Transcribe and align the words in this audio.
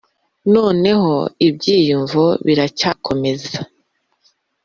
noneho 0.53 1.13
ibyiyumvo 1.47 2.23
biracyakomeza 2.45 3.57